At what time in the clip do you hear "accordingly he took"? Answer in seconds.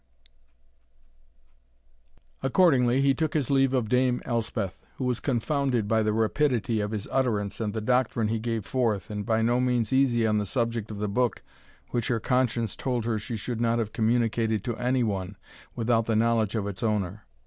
2.41-3.35